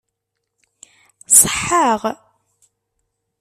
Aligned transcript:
Ṣeḥḥaɣ. 1.39 2.01